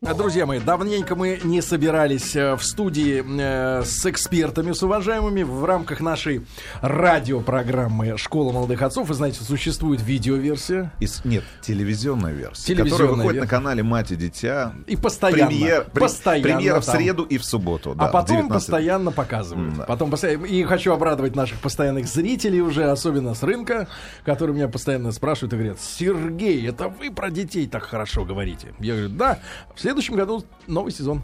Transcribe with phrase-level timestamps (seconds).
[0.00, 5.64] Друзья мои, давненько мы не собирались э, в студии э, с экспертами, с уважаемыми в
[5.64, 6.46] рамках нашей
[6.82, 9.08] радиопрограммы «Школа молодых отцов».
[9.08, 10.92] Вы знаете, существует видеоверсия.
[11.00, 14.72] И нет, телевизионная версия, Телевизионная которая выходит вер- на канале «Мать и дитя».
[14.86, 15.46] И постоянно.
[15.48, 17.90] Премьер, пре- постоянно премьера в среду и в субботу.
[17.90, 18.52] А да, в потом 19.
[18.54, 19.78] постоянно показывают.
[19.78, 19.82] Да.
[19.82, 20.44] Потом постоянно.
[20.44, 23.88] И хочу обрадовать наших постоянных зрителей уже, особенно с рынка,
[24.24, 28.74] которые меня постоянно спрашивают и говорят: Сергей, это вы про детей так хорошо говорите.
[28.78, 29.40] Я говорю, да,
[29.74, 31.22] в следующем году новый сезон.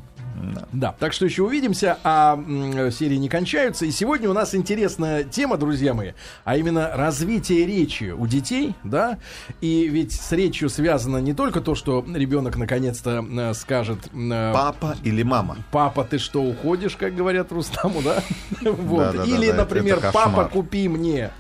[0.73, 0.95] Да.
[0.99, 3.85] так что еще увидимся, а м, серии не кончаются.
[3.87, 6.13] И сегодня у нас интересная тема, друзья мои,
[6.45, 9.19] а именно развитие речи у детей, да.
[9.61, 14.97] И ведь с речью связано не только то, что ребенок наконец-то э, скажет э, Папа
[15.05, 15.59] или мама?
[15.71, 18.23] Папа, ты что, уходишь, как говорят Рустаму, да?
[18.63, 19.27] Вот.
[19.27, 21.31] Или, например, папа, купи мне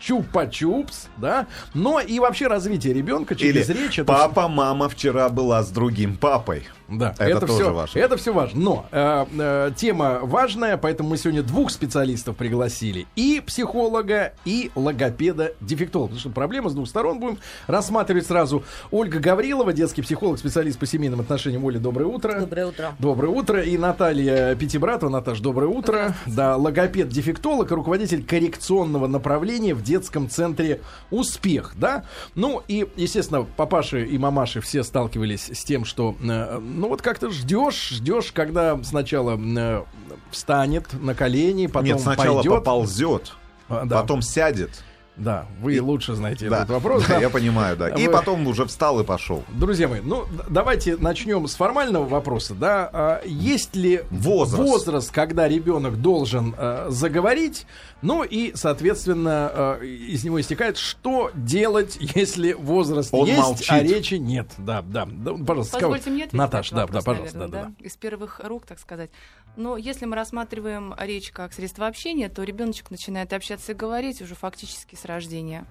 [0.00, 1.46] чупа-чупс, да?
[1.74, 3.98] Но и вообще развитие ребенка через Или речь.
[3.98, 6.64] это папа, мама вчера была с другим папой.
[6.90, 7.98] Да, Это тоже все, важно.
[7.98, 8.60] Это все важно.
[8.60, 16.08] Но э, э, тема важная, поэтому мы сегодня двух специалистов пригласили: и психолога, и логопеда-дефектолога.
[16.08, 18.64] Потому что проблема с двух сторон будем рассматривать сразу.
[18.90, 21.64] Ольга Гаврилова, детский психолог, специалист по семейным отношениям.
[21.64, 22.40] Оля, доброе утро.
[22.40, 22.94] Доброе утро.
[22.98, 23.62] Доброе утро.
[23.62, 25.10] И Наталья Пятибратова.
[25.10, 26.14] Наташ, доброе утро.
[26.26, 31.74] Да, логопед-дефектолог руководитель коррекционного направления в детском центре «Успех».
[31.76, 32.04] Да?
[32.34, 37.30] Ну и, естественно, папаши и мамаши все сталкивались с тем, что, э, ну вот как-то
[37.30, 39.84] ждешь, ждешь, когда сначала э,
[40.30, 42.52] встанет на колени, потом Нет, сначала пойдет.
[42.52, 43.32] поползет,
[43.68, 44.82] А, да, потом сядет.
[45.20, 47.02] Да, вы лучше знаете Да, этот вопрос.
[47.06, 47.20] да, да.
[47.20, 47.88] я понимаю, да.
[47.90, 49.44] И Вы- потом уже встал и пошел.
[49.48, 52.90] Друзья мои, ну давайте начнем с формального вопроса, да.
[52.92, 54.62] А, есть ли Возраст.
[54.62, 57.66] возраст, когда ребенок должен э, заговорить,
[58.02, 63.70] ну и, соответственно, э, из него истекает, что делать, если возраст Он есть, молчит.
[63.70, 64.48] а речи нет.
[64.58, 66.10] Да, да, да, пожалуйста, Позвольте скажите.
[66.10, 67.86] мне ответить Наташ, на да, этот да, вопрос, пожалуйста, наверное, да, да, да.
[67.86, 69.10] Из первых рук, так сказать.
[69.56, 74.34] Но если мы рассматриваем речь как средство общения, то ребеночек начинает общаться и говорить уже
[74.34, 75.66] фактически с рождения.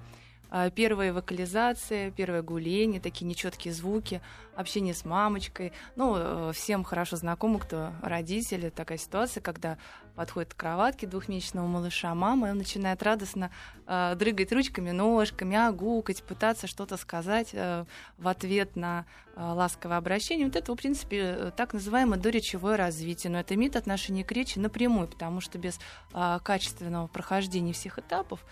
[0.52, 4.22] А, Первая вокализация, первое гуление, такие нечеткие звуки,
[4.56, 5.74] общение с мамочкой.
[5.96, 9.78] Ну, э, всем хорошо знакомо, кто родители, такая ситуация, когда
[10.16, 13.52] подходит к кроватке двухмесячного малыша мама, и он начинает радостно
[13.86, 17.86] э, дрыгать ручками, ножками, огукать, пытаться что-то сказать э,
[18.18, 19.06] в ответ на
[19.36, 20.48] э, ласковое обращение.
[20.48, 23.32] Вот это, в принципе, э, так называемое доречевое развитие.
[23.32, 25.80] Но это имеет отношение к речи напрямую, потому что без
[26.14, 28.44] э, качественного прохождения всех этапов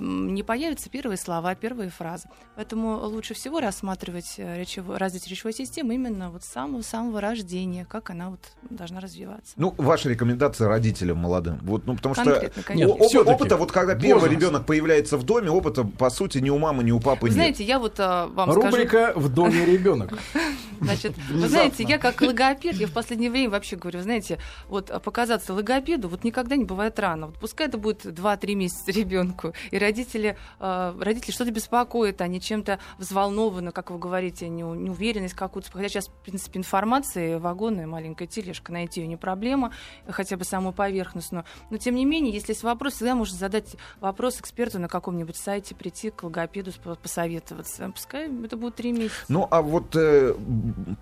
[0.00, 2.28] не появятся первые слова, первые фразы.
[2.56, 8.10] Поэтому лучше всего рассматривать э, речево- развитие речевой системы именно вот с самого-самого рождения, как
[8.10, 8.40] она вот
[8.70, 9.52] должна развиваться.
[9.56, 11.58] Ну, ваши рекомендации родителям молодым.
[11.62, 12.94] Вот, ну, потому что Конкретно, конечно.
[12.94, 14.32] о- опыт- опыта, вот когда первый возраст.
[14.36, 17.34] ребенок появляется в доме, опыта, по сути, ни у мамы, ни у папы Вы нет.
[17.34, 18.70] знаете, я вот а, вам скажу...
[18.70, 20.12] Рубрика «В доме ребенок».
[20.80, 25.00] Значит, вы знаете, я как логопед, я в последнее время вообще говорю, знаете, вот а,
[25.00, 27.26] показаться логопеду вот никогда не бывает рано.
[27.26, 32.78] Вот пускай это будет 2-3 месяца ребенку, и родители, э, родители что-то беспокоят, они чем-то
[32.98, 35.70] взволнованы, как вы говорите, не, неуверенность какую-то.
[35.72, 39.72] Хотя сейчас, в принципе, информации, вагоны, маленькая тележка, найти ее не проблема,
[40.08, 41.44] хотя бы самую поверхностную.
[41.70, 45.74] Но, тем не менее, если есть вопрос, всегда можно задать вопрос эксперту на каком-нибудь сайте,
[45.74, 47.90] прийти к логопеду, посоветоваться.
[47.94, 49.16] Пускай это будет 3 месяца.
[49.28, 50.34] Ну, а вот э,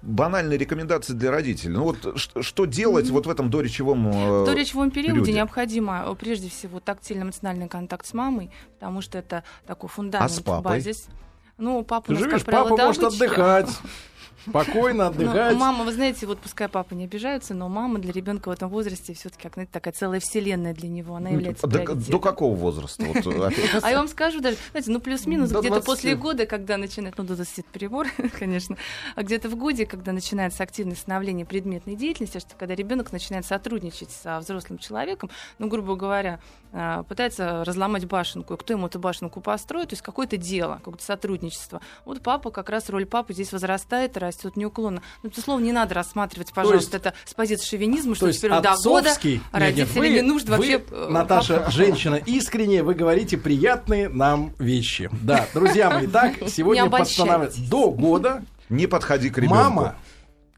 [0.03, 1.73] банальные рекомендации для родителей.
[1.75, 4.09] Ну, вот ш- что делать вот в этом доречевом...
[4.09, 5.33] э, В доречевом периоде периоде.
[5.33, 8.36] необходимо э, прежде всего тактильно-эмоциональный контакт с мамой,
[8.75, 10.63] потому что это такой фундамент, А с папой?
[10.63, 11.09] базис.
[11.59, 13.71] Ну, папа Ты видишь, правило, папа может отдыхать,
[14.49, 15.57] спокойно Ну, отдыхать.
[15.57, 19.15] мама, вы знаете, вот пускай папа не обижаются, но мама для ребенка в этом возрасте
[19.15, 21.17] все-таки как знаете, такая целая вселенная для него.
[21.17, 23.05] Она является До, до какого возраста?
[23.05, 23.83] Вот, опять?
[23.83, 25.87] А я вам скажу даже, знаете, ну плюс-минус До где-то 20.
[25.87, 28.07] после года, когда начинает, ну до 20 это перебор,
[28.39, 28.77] конечно,
[29.15, 34.11] а где-то в годе, когда начинается активное становление предметной деятельности, что когда ребенок начинает сотрудничать
[34.11, 36.41] со взрослым человеком, ну, грубо говоря,
[36.73, 41.05] а, пытается разломать башенку, и кто ему эту башенку построит, то есть какое-то дело, какое-то
[41.05, 41.81] сотрудничество.
[42.05, 45.03] Вот папа, как раз роль папы здесь возрастает растет неуклонно.
[45.23, 48.57] Ну, безусловно, не надо рассматривать, пожалуйста, это с позиции шовинизма, То что есть теперь до
[48.57, 49.41] года отцовский...
[49.53, 50.85] Нет, вы- не нужно вы, вообще...
[50.91, 55.11] э, Наташа, женщина искренняя, вы говорите приятные нам вещи.
[55.23, 59.55] Да, друзья мои, так, сегодня постановляется до года Не подходи к ребенку.
[59.57, 59.97] мама,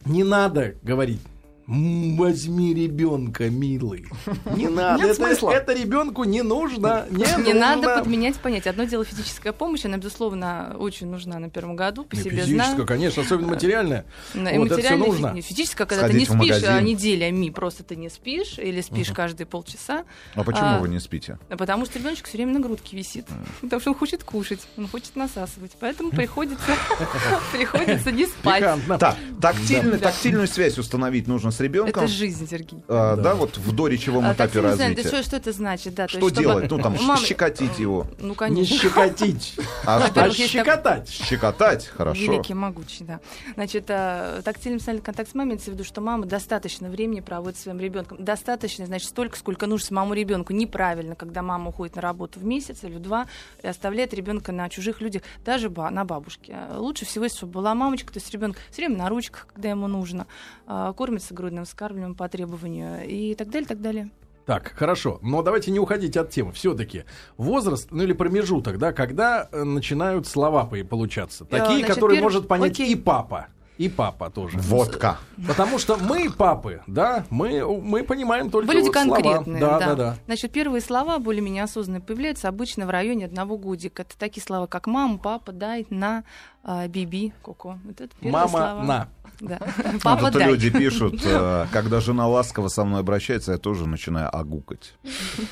[0.04, 1.20] не надо говорить.
[1.68, 4.06] Возьми ребенка, милый.
[4.56, 5.02] Не надо.
[5.02, 5.50] Нет это, смысла.
[5.50, 7.06] это ребенку не нужно.
[7.10, 7.54] Не, Не нужно.
[7.54, 8.70] надо подменять понятие.
[8.70, 12.70] Одно дело физическая помощь, она, безусловно, очень нужна на первом году, по Не, себе Физическая,
[12.72, 12.86] знаю.
[12.86, 14.06] конечно, особенно материальная.
[14.32, 15.34] Да, и Вот это всё материальная, нужно.
[15.34, 19.10] фи- физическая, когда ты не Сходить спишь а, неделями, просто ты не спишь или спишь
[19.10, 20.04] каждые полчаса,
[20.34, 21.38] А почему А, вы не спите?
[21.50, 23.26] потому что ребеночек все время на грудке висит,
[23.60, 26.64] потому что он хочет кушать, он хочет насасывать, поэтому приходится
[27.52, 28.64] приходится не спать.
[28.98, 32.04] Так, тактильную связь установить нужно с ребенком.
[32.04, 32.82] Это жизнь, Сергей.
[32.88, 33.22] А, Да.
[33.22, 33.34] да.
[33.34, 35.08] вот в доречевом А, этапе не знаю, да развития.
[35.08, 36.04] что, что это значит, да?
[36.04, 36.70] то Что есть, чтобы- делать?
[36.70, 38.06] Ну, там, Мама- щекотить его.
[38.20, 38.76] Ну, Не конечно.
[38.76, 41.08] щекотить, А а щекотать.
[41.08, 42.20] Щекотать, хорошо.
[42.20, 43.20] Великий, могучий, да.
[43.54, 47.56] Значит, э, тактильный эмоциональный контакт с мамой, имеется в виду, что мама достаточно времени проводит
[47.56, 48.22] со своим ребенком.
[48.24, 50.52] Достаточно, значит, столько, сколько нужно самому ребенку.
[50.52, 53.26] Неправильно, когда мама уходит на работу в месяц или в два
[53.62, 56.54] и оставляет ребенка на чужих людях, даже ба- на бабушке.
[56.54, 59.70] А Лучше всего, если чтобы была мамочка, то есть ребенок все время на ручках, когда
[59.70, 60.26] ему нужно,
[60.66, 64.10] а, кормится грудным вскармливанием по требованию и так далее, так далее.
[64.46, 65.18] Так, хорошо.
[65.22, 66.52] Но давайте не уходить от темы.
[66.52, 67.04] Все-таки
[67.36, 71.44] возраст, ну или промежуток, да, когда э, начинают слова по- получаться.
[71.44, 72.92] Э, Такие, значит, которые перв- может понять окей.
[72.92, 73.48] и папа.
[73.78, 74.58] И папа тоже.
[74.58, 75.18] Водка.
[75.46, 79.14] Потому что мы, папы, да, мы, мы понимаем только Вы люди вот слова.
[79.14, 79.60] конкретные.
[79.60, 80.16] Да, да, да.
[80.26, 84.02] Значит, первые слова более-менее осознанно появляются обычно в районе одного годика.
[84.02, 86.24] Это такие слова, как мама, папа, дай, на,
[86.64, 87.78] а, биби, коко.
[87.84, 88.82] Вот это Мама слова.
[88.82, 89.08] на.
[89.40, 89.58] Да.
[89.60, 90.48] А Папа, тут дай.
[90.48, 94.94] люди пишут, э, когда жена ласково со мной обращается, я тоже начинаю агукать.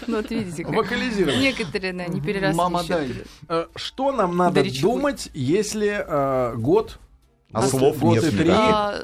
[0.08, 1.38] Ну, вот видите, как Вокализировать.
[1.38, 2.56] некоторые, да, не переросли.
[2.56, 3.08] Мама, дай.
[3.48, 6.98] Э, Что нам надо Да думать, если э, год,
[7.56, 9.00] А год- слов год нет три, А,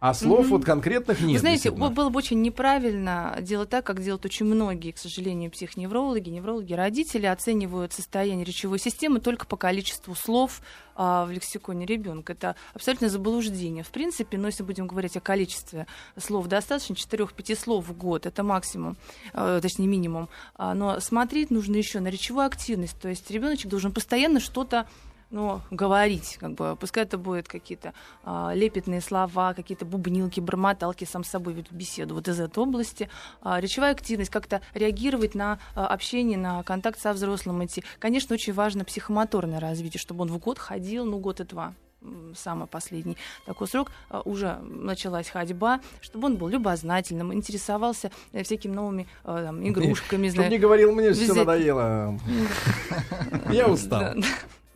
[0.00, 0.50] а слов Мгм.
[0.50, 1.32] вот конкретных нет?
[1.32, 6.28] Вы знаете, было бы очень неправильно делать так, как делают очень многие, к сожалению, психоневрологи,
[6.28, 10.60] неврологи, родители оценивают состояние речевой системы только по количеству слов
[10.94, 12.34] а, в лексиконе ребенка.
[12.34, 13.82] Это абсолютно заблуждение.
[13.82, 15.86] В принципе, но если будем говорить о количестве
[16.18, 18.96] слов, достаточно 4-5 слов в год, это максимум,
[19.32, 20.28] э, точнее минимум.
[20.56, 24.86] А, но смотреть нужно еще на речевую активность, то есть ребеночек должен постоянно что-то
[25.30, 27.92] ну, говорить, как бы, пускай это будут какие-то
[28.24, 33.10] а, лепетные слова, какие-то бубнилки, бормоталки, сам с собой ведут беседу вот из этой области.
[33.42, 37.84] А, речевая активность, как-то реагировать на а, общение, на контакт со взрослым идти.
[37.98, 41.74] Конечно, очень важно психомоторное развитие, чтобы он в год ходил, ну, год и два
[42.36, 48.72] самый последний такой срок, а, уже началась ходьба, чтобы он был любознательным, интересовался э, всякими
[48.72, 50.50] новыми э, там, игрушками, Чтоб знаю.
[50.50, 52.18] не говорил, мне все надоело.
[53.50, 54.14] Я устал.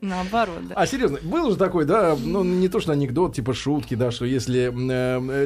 [0.03, 0.15] Да, да.
[0.17, 0.75] Наоборот, да.
[0.77, 4.25] А серьезно, был же такой, да, ну не то что анекдот, типа шутки, да, что
[4.25, 4.67] если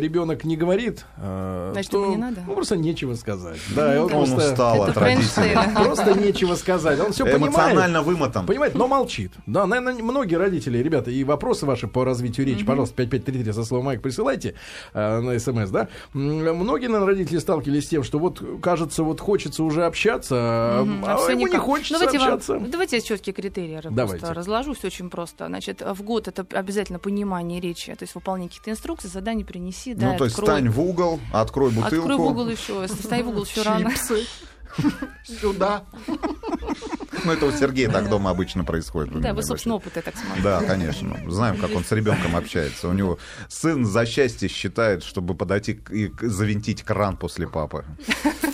[0.00, 2.43] ребенок не говорит, э, Значит, то ему не надо?
[2.47, 3.58] ну, просто нечего сказать.
[3.75, 5.56] Да, и он, Он просто, устал от родителей.
[5.85, 6.99] Просто нечего сказать.
[7.00, 7.53] Он все понимает.
[7.55, 8.47] Эмоционально вымотан.
[8.47, 9.32] Понимает, но молчит.
[9.47, 13.87] Да, наверное, многие родители, ребята, и вопросы ваши по развитию речи, пожалуйста, 5533 со словом
[13.87, 14.55] Майк присылайте
[14.94, 15.88] э, на смс, да.
[16.14, 21.05] М, Многие, наверное, родители сталкивались с тем, что вот, кажется, вот хочется уже общаться, Мгм,
[21.06, 21.61] а, всё ему не никак.
[21.62, 22.58] хочется давайте вам- общаться.
[22.67, 24.25] давайте я четкие критерии Давайте.
[24.46, 25.46] Просто разложу, все очень просто.
[25.46, 30.12] Значит, в год это обязательно понимание речи, то есть выполнение каких-то инструкций, заданий принеси, да,
[30.12, 30.58] Ну, то есть открой.
[30.58, 31.96] стань в угол, открой бутылку.
[31.96, 33.93] Открой в угол еще, встань в угол еще рано.
[35.25, 35.84] Сюда.
[37.25, 39.21] Ну, это у Сергея так дома обычно происходит.
[39.21, 40.43] Да, вы, собственно, опыт, я так смотрю.
[40.43, 41.17] Да, конечно.
[41.29, 42.89] Знаем, как он с ребенком общается.
[42.89, 43.19] У него
[43.49, 47.85] сын за счастье считает, чтобы подойти и завинтить кран после папы.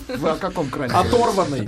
[0.07, 0.93] Вы о каком кране?
[0.93, 1.67] Оторванный.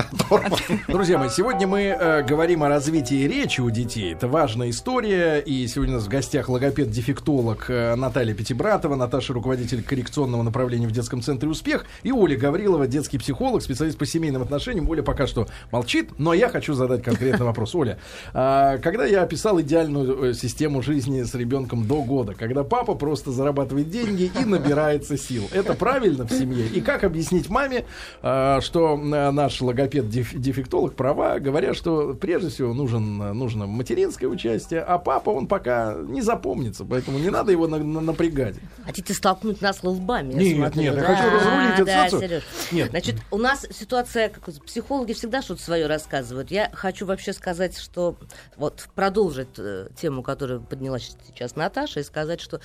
[0.87, 4.13] Друзья мои, сегодня мы э, говорим о развитии речи у детей.
[4.13, 5.39] Это важная история.
[5.39, 10.91] И сегодня у нас в гостях логопед-дефектолог э, Наталья Пятибратова, Наташа, руководитель коррекционного направления в
[10.91, 14.89] детском центре «Успех», и Оля Гаврилова, детский психолог, специалист по семейным отношениям.
[14.89, 17.75] Оля пока что молчит, но я хочу задать конкретный вопрос.
[17.75, 17.97] Оля,
[18.33, 23.31] а, когда я описал идеальную э, систему жизни с ребенком до года, когда папа просто
[23.31, 26.67] зарабатывает деньги и набирается сил, это правильно в семье?
[26.67, 27.85] И как объяснить маме,
[28.21, 34.97] а, что э, наш логопед-дефектолог права, говоря, что прежде всего нужен, нужно материнское участие, а
[34.97, 38.55] папа, он пока не запомнится, поэтому не надо его на- на- напрягать.
[38.85, 40.33] Хотите столкнуть нас лбами?
[40.33, 40.81] Нет, смотрю.
[40.81, 42.41] нет, я Да, хочу разрулить эту да, ситуацию.
[42.71, 42.89] Нет.
[42.89, 46.51] Значит, у нас ситуация, как психологи всегда что-то свое рассказывают.
[46.51, 48.17] Я хочу вообще сказать, что
[48.57, 52.59] вот продолжить э, тему, которую подняла сейчас Наташа, и сказать, что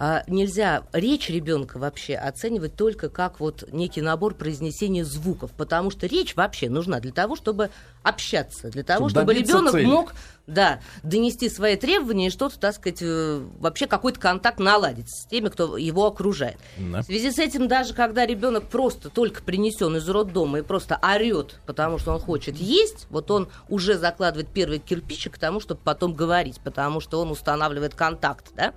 [0.00, 6.06] а, нельзя речь ребенка вообще оценивать только как вот некий набор произнесения звуков, потому что
[6.06, 7.70] речь вообще нужна для того, чтобы
[8.04, 9.84] общаться, для того, Чтобы чтобы ребенок цели.
[9.84, 10.14] мог
[10.46, 15.48] да, донести свои требования и что-то, так сказать, э, вообще какой-то контакт наладить с теми,
[15.48, 16.58] кто его окружает.
[16.78, 17.02] Да.
[17.02, 21.60] В связи с этим, даже когда ребенок просто только принесен из роддома и просто орет,
[21.66, 26.14] потому что он хочет есть, вот он уже закладывает первый кирпичик к тому, чтобы потом
[26.14, 28.72] говорить, потому что он устанавливает контакт, да.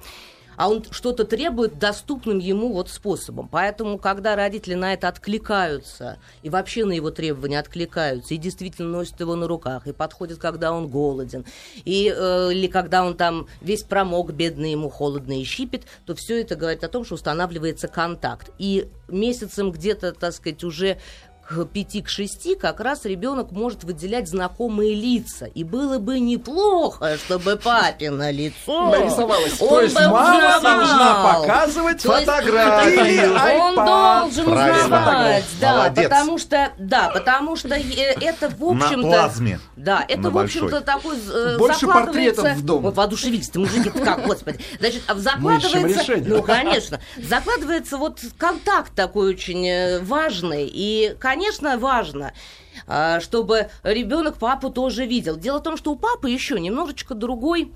[0.61, 3.47] А он что-то требует доступным ему вот способом.
[3.47, 9.19] Поэтому, когда родители на это откликаются, и вообще на его требования откликаются, и действительно носят
[9.19, 11.45] его на руках, и подходят, когда он голоден,
[11.83, 16.41] и, э, или когда он там весь промок, бедный, ему холодно и щипет, то все
[16.41, 18.51] это говорит о том, что устанавливается контакт.
[18.59, 20.99] И месяцем где-то, так сказать, уже
[21.73, 25.45] 5 к 6 как раз ребенок может выделять знакомые лица.
[25.45, 29.59] И было бы неплохо, чтобы папино лицо Нарисовалось.
[29.61, 30.61] он То есть мама узнавал.
[30.61, 33.21] должна показывать То есть фотографии.
[33.61, 33.85] Он iPad.
[33.85, 34.83] должен Правильно.
[34.83, 36.03] узнавать, да, Молодец.
[36.09, 37.81] потому что, да, потому что э,
[38.21, 39.59] это в На общем-то, плазме.
[39.75, 42.83] да, это На в общем-то такой э, Больше портретов в дом.
[42.83, 44.59] Вот воодушевились ты, мужики, как, господи.
[44.79, 51.40] Значит, а закладывается, ну конечно, закладывается вот контакт такой очень э, важный и, конечно,
[51.77, 52.33] важно
[52.87, 55.37] а, чтобы ребенок папу тоже видел.
[55.37, 57.71] Дело в том, что у папы еще немножечко другой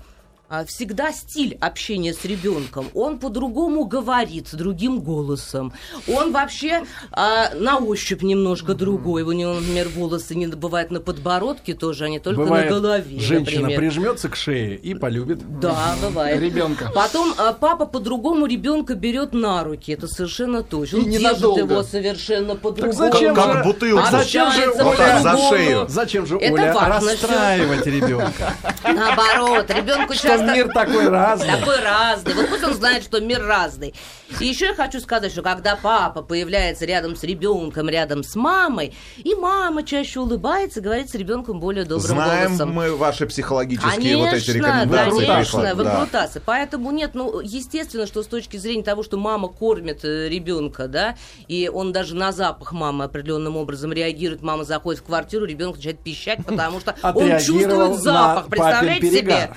[0.68, 2.86] всегда стиль общения с ребенком.
[2.94, 5.72] Он по-другому говорит, с другим голосом.
[6.08, 9.22] Он вообще а, на ощупь немножко другой.
[9.22, 13.18] У него, например, волосы не бывают на подбородке тоже, они только Бывает, на голове.
[13.18, 13.78] женщина например.
[13.80, 15.40] прижмется к шее и полюбит.
[15.60, 16.40] Да, бывает.
[16.40, 16.90] Ребенка.
[16.94, 20.98] Потом а, папа по-другому ребенка берет на руки, это совершенно точно.
[20.98, 21.60] И Он держит ненадолго.
[21.60, 22.92] его совершенно по-другому.
[22.92, 24.02] зачем Как, же- как бутылку.
[24.06, 25.86] А зачем же так, за шею.
[25.88, 28.54] Зачем же, Это Оля, важно расстраивать ребенка?
[28.84, 30.54] Наоборот, ребенку Что часто...
[30.54, 31.58] мир такой разный.
[31.58, 32.34] Такой разный.
[32.34, 33.94] Вот пусть он знает, что мир разный.
[34.40, 38.94] И еще я хочу сказать, что когда папа появляется рядом с ребенком, рядом с мамой,
[39.16, 42.72] и мама чаще улыбается, говорит с ребенком более добрым Знаем голосом.
[42.72, 45.26] мы ваши психологические Конечно, вот эти рекомендации.
[45.26, 45.74] конечно, пришла.
[45.74, 46.06] вы Да.
[46.44, 51.16] Поэтому нет, ну, естественно, что с точки зрения того, что мама кормит э, ребенка, да,
[51.48, 56.00] и он даже на запах мамы определенным образом реагирует, мама заходит в квартиру, ребенок начинает
[56.00, 59.50] пищать, потому что он Отреагировал чувствует запах, представляете себе?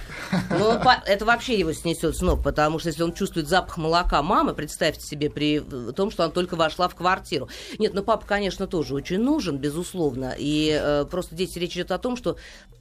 [0.58, 4.22] Ну, па- это вообще его снесет с ног, потому что если он чувствует запах молока
[4.22, 7.50] мамы, представьте себе при том, что она только вошла в квартиру.
[7.78, 10.36] Нет, ну папа, конечно, тоже очень нужен, безусловно.
[10.38, 12.38] И э, просто здесь речь идет о том, что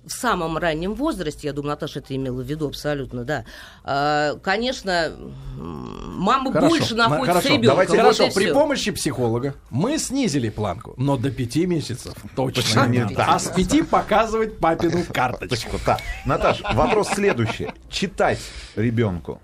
[0.08, 3.44] в самом раннем возрасте, я думаю, Наташа это имела в виду абсолютно, да,
[3.84, 5.12] э, конечно,
[5.56, 7.48] мама Хорошо, больше на- находится хорошо.
[7.48, 7.68] с ребенком.
[7.68, 8.54] Давайте, Вот хорошо, при всё.
[8.54, 13.24] помощи психолога мы снизили планку, но до пяти месяцев точно не надо.
[13.26, 15.48] А с пяти показывать папину карточку.
[15.72, 15.78] Точку.
[15.84, 17.68] Так, Наташ, вопрос следующий.
[17.90, 18.38] Читать
[18.76, 19.40] ребенку.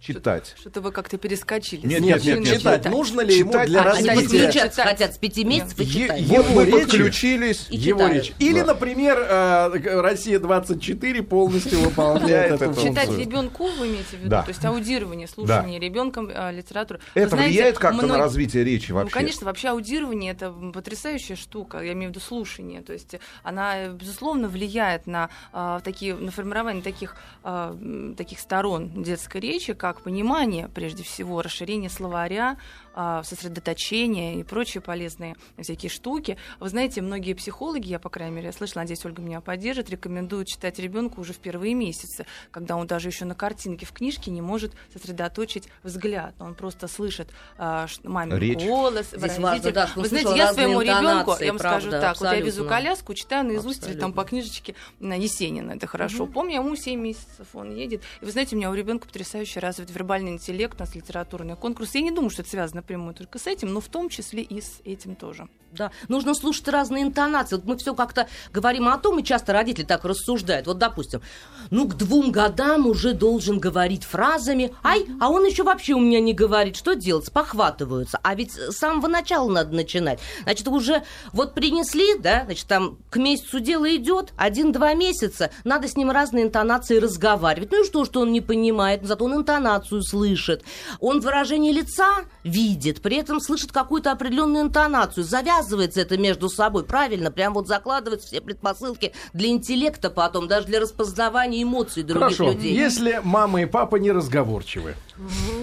[0.00, 0.54] Читать.
[0.58, 1.86] Что-то вы как-то перескочили.
[1.86, 3.82] Нет, Нет, нет, нет, читать нужно ли ему Читать для.
[3.82, 4.88] Они развития подключаться Читать.
[4.98, 6.20] хотят с пяти месяцев и читать.
[6.22, 7.66] его Вот мы подключились.
[7.68, 8.24] И его читают.
[8.24, 8.32] речь.
[8.38, 13.26] Или, например, э, Россия-24 полностью выполняет Это эту читать Читать функцию.
[13.26, 14.30] ребенку вы имеете в виду?
[14.30, 14.42] Да.
[14.42, 17.00] То есть аудирование, слушание ребенком э, литературы.
[17.14, 19.14] Вы Это знаете, влияет как-то на многие- развитие речи вообще?
[19.14, 22.80] Ну, конечно, вообще аудирование это потрясающая штука, я имею в виду слушание.
[22.82, 29.40] То есть она, безусловно, влияет на а, такие, на формирование таких, м, таких сторон детской
[29.40, 32.56] речи, как понимание, прежде всего, расширение словаря,
[32.94, 36.36] а, сосредоточение и прочие полезные всякие штуки.
[36.58, 40.48] Вы знаете, многие психологи, я, по крайней мере, я слышала, надеюсь, Ольга меня поддержит, рекомендуют
[40.48, 44.40] читать ребенку уже в первые месяцы, когда он даже еще на картинке в книжке не
[44.42, 46.34] может сосредоточить взгляд.
[46.40, 47.28] Он просто слышит
[47.58, 48.58] а, ш- мамин Речь.
[48.64, 52.32] голос, Здесь важно, да, Вы знаете, я своему ребенку, я вам скажу правда, так, вот
[52.32, 56.26] я везу коляску, читаю наизусть или там по книжечке на Есенина, это хорошо.
[56.26, 58.02] Помню, ему 7 месяцев он едет.
[58.20, 61.94] И вы знаете, у меня у ребенка потрясающе развит вербальный интеллект, у нас литературный конкурс.
[61.94, 64.60] Я не думаю, что это связано напрямую только с этим, но в том числе и
[64.60, 65.48] с этим тоже.
[65.72, 67.54] Да, нужно слушать разные интонации.
[67.54, 70.66] Вот мы все как-то говорим о том, и часто родители так рассуждают.
[70.66, 71.22] Вот, допустим,
[71.70, 74.74] ну, к двум годам уже должен говорить фразами.
[74.82, 76.76] Ай, а он еще вообще у меня не говорит.
[76.76, 77.26] Что делать?
[77.26, 78.18] Спохватываются.
[78.22, 80.18] А ведь с самого начала надо начинать.
[80.42, 85.96] Значит, уже вот принесли, да, значит, там к месяцу дело идет, один-два месяца, надо с
[85.96, 87.70] ним разные интонации разговаривать.
[87.70, 89.34] Ну и что, что он не понимает, зато он
[89.70, 90.64] интонацию слышит.
[91.00, 95.24] Он выражение лица видит, при этом слышит какую-то определенную интонацию.
[95.24, 100.80] Завязывается это между собой, правильно, прям вот закладывается все предпосылки для интеллекта потом, даже для
[100.80, 102.74] распознавания эмоций других Хорошо, людей.
[102.74, 104.94] если мама и папа не разговорчивы.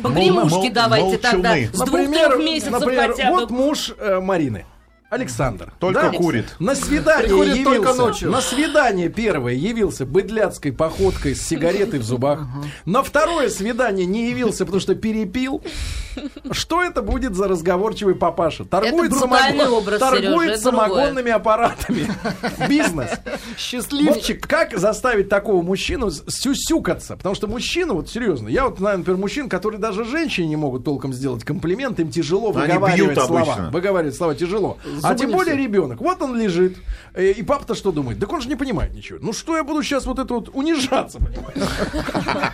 [0.02, 1.70] Погремушки давайте тогда молчуны.
[1.74, 3.40] с двух-трех месяцев например, хотя бы.
[3.40, 4.66] вот муж э, Марины.
[5.10, 5.72] Александр.
[5.80, 6.18] Только да?
[6.18, 6.56] курит.
[6.60, 7.76] На свидание Приходит явился.
[7.78, 8.30] только ночью.
[8.30, 12.42] На свидание первое явился быдляцкой походкой с сигаретой в зубах.
[12.86, 15.62] На второе свидание не явился, потому что перепил.
[16.52, 18.66] Что это будет за разговорчивый папаша?
[18.66, 22.08] Торгует, самогон- образ, торгует Сережа, самогонными аппаратами.
[22.70, 23.10] Бизнес.
[23.58, 24.46] Счастливчик.
[24.48, 27.18] Как заставить такого мужчину сюсюкаться?
[27.18, 30.84] Потому что мужчина, вот серьезно, я вот знаю, например, мужчин, которые даже женщине не могут
[30.86, 33.42] толком сделать комплимент, им тяжело Они выговаривать слова.
[33.42, 33.70] обычно.
[33.72, 34.78] Выговаривать слова тяжело.
[35.04, 35.64] а тем более все.
[35.64, 36.00] ребенок.
[36.02, 36.78] Вот он лежит.
[37.14, 38.20] э, И папа-то что думает?
[38.20, 39.20] Так он же не понимает ничего.
[39.22, 41.70] Ну что я буду сейчас вот это вот унижаться, понимаешь?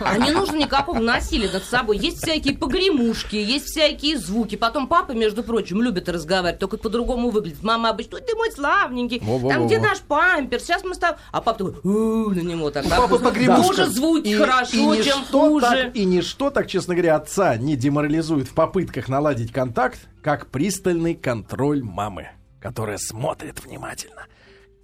[0.00, 1.98] А не нужно никакого насилия над собой.
[1.98, 4.56] Есть всякие погремушки, есть всякие звуки.
[4.56, 7.62] Потом папа, между прочим, любит разговаривать, только по-другому выглядит.
[7.62, 9.50] Мама обычно, «Ой, ты мой славненький, Во-во-во-во.
[9.54, 11.18] там где наш пампер, сейчас мы с тобой...
[11.32, 12.88] А папа такой, «У, на него так.
[12.88, 13.62] папы так, погремушка.
[13.64, 15.66] Хуже звуки, хорошо, чем ничто хуже.
[15.66, 21.14] так- и ничто так, честно говоря, отца не деморализует в попытках наладить контакт, как пристальный
[21.14, 22.28] контроль мамы,
[22.60, 24.26] которая смотрит внимательно.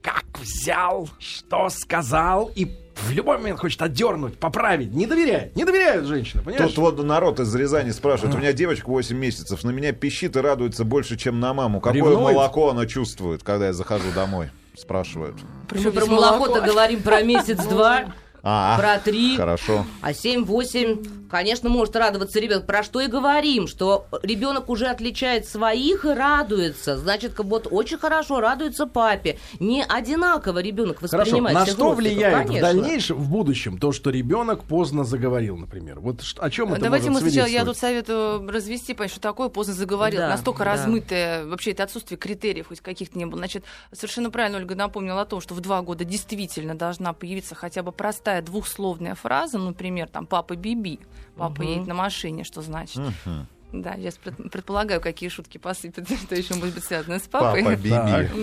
[0.03, 2.65] Как взял, что сказал, и
[3.03, 4.93] в любой момент хочет отдернуть, поправить.
[4.95, 6.73] Не доверяет, не доверяет женщина, понимаешь?
[6.73, 10.41] Тут вот народ из Рязани спрашивает, у меня девочка 8 месяцев, на меня пищит и
[10.41, 11.81] радуется больше, чем на маму.
[11.81, 12.35] Какое Ревнует?
[12.35, 14.51] молоко она чувствует, когда я захожу домой?
[14.77, 15.37] Спрашивают.
[15.75, 19.37] Что, про молоко-то говорим про месяц-два, А, про три.
[19.37, 19.85] хорошо.
[20.01, 22.67] А 7-8, конечно, может радоваться ребенок.
[22.67, 26.97] Про что и говорим, что ребенок уже отличает своих и радуется.
[26.97, 29.39] Значит, как вот очень хорошо радуется папе.
[29.59, 32.61] Не одинаково ребенок Хорошо, воспринимает на всех что влияет в конечно.
[32.61, 36.01] дальнейшем, в будущем, то, что ребенок поздно заговорил, например?
[36.01, 39.75] Вот о чем это Давайте мы сначала, я тут советую развести, понять, что такое поздно
[39.75, 40.21] заговорил.
[40.21, 40.73] Да, Настолько да.
[40.73, 43.39] размытое, вообще это отсутствие критериев хоть каких-то не было.
[43.39, 47.83] Значит, совершенно правильно Ольга напомнила о том, что в два года действительно должна появиться хотя
[47.83, 51.01] бы простая двухсловная фраза, например, там «папа Биби»,
[51.37, 52.97] «папа едет на машине», что значит.
[53.25, 53.47] Мгм.
[53.73, 57.63] Да, я пред- предполагаю, какие шутки посыпятся, что еще может быть связано с папой.
[57.63, 57.91] Папа Биби.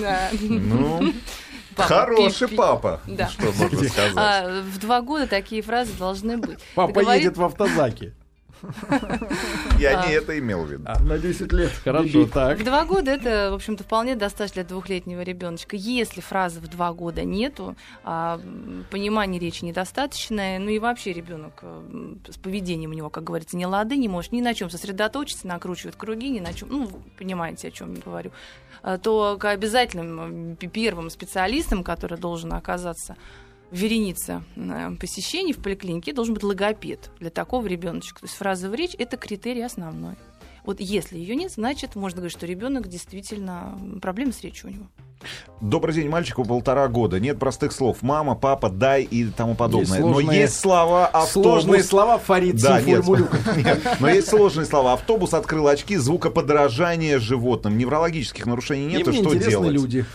[0.02, 0.30] Да.
[0.40, 1.14] Ну,
[1.76, 2.56] Папа хороший Пи-пи.
[2.56, 3.02] папа.
[3.08, 3.28] Да.
[3.28, 4.14] Что можно сказать?
[4.16, 6.60] А, в два года такие фразы должны быть.
[6.76, 8.14] Папа Договорит- едет в автозаке.
[9.80, 10.08] Я а.
[10.08, 10.84] не это имел в виду.
[10.84, 11.72] На 10 лет.
[11.84, 12.60] Хорошо, так.
[12.60, 15.76] В два года это, в общем-то, вполне достаточно для двухлетнего ребеночка.
[15.76, 21.60] Если фразы в два года нету, а, м, понимания речи недостаточное, ну и вообще ребенок
[21.62, 25.48] м, с поведением у него, как говорится, не лады, не может ни на чем сосредоточиться,
[25.48, 28.32] накручивает круги, ни на чем, ну, вы понимаете, о чем я говорю,
[28.82, 33.16] а, то к обязательным первым специалистам, который должен оказаться
[33.72, 38.22] в веренице э, посещений в поликлинике, должен быть логопед для такого ребеночка.
[38.22, 40.16] То есть фраза в речь это критерий основной.
[40.64, 44.86] Вот если ее нет, значит, можно говорить, что ребенок действительно проблемы с речью у него.
[45.62, 47.20] Добрый день, мальчику полтора года.
[47.20, 48.02] Нет простых слов.
[48.02, 50.00] Мама, папа, дай и тому подобное.
[50.00, 51.64] Но сложные- есть слова автобус.
[51.64, 53.04] Сложные слова Фарид Да, нет,
[53.56, 54.94] нет, но есть сложные слова.
[54.94, 57.78] Автобус открыл очки звукоподражания животным.
[57.78, 59.72] Неврологических нарушений нет, и что делать?
[59.72, 60.06] люди.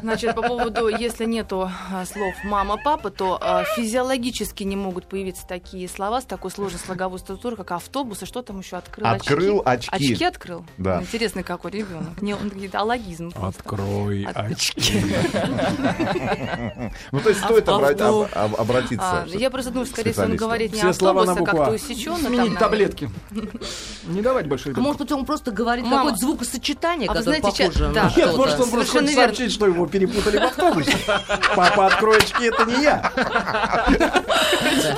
[0.00, 5.46] Значит, по поводу, если нету а, слов мама, папа, то а, физиологически не могут появиться
[5.46, 9.06] такие слова с такой сложной слоговой структурой, как автобус, и что там еще открыл?
[9.06, 10.12] Открыл очки.
[10.12, 10.64] Очки открыл?
[10.78, 11.00] Да.
[11.00, 12.20] Интересный какой ребенок.
[12.20, 13.30] Не, он аллогизм.
[13.30, 13.60] просто.
[13.60, 15.02] Открой От- очки.
[17.12, 18.28] Ну, то есть стоит обратиться.
[18.34, 22.28] А, я просто думаю, скорее всего, он говорит не автобус, а как-то усеченно.
[22.28, 23.10] Сменить таблетки.
[24.04, 25.96] Не давать больше может быть, он просто говорит Мама.
[25.96, 28.14] какое-то звукосочетание, А которое знаете, похоже.
[28.16, 30.96] Нет, может, он просто Совершенно хочет сообщить, что его перепутали в автобусе.
[31.54, 33.12] Папа, открой очки, это не я.